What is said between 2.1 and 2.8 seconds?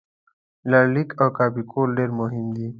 مهم دي.